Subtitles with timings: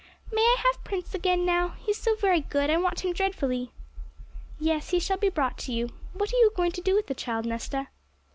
[0.33, 1.75] 'May I have Prince again now?
[1.85, 2.71] He's so very good.
[2.71, 3.71] I want him dreadfully.'
[4.59, 5.89] 'Yes, he shall be brought to you.
[6.13, 7.87] What are you going to do with the child, Nesta?'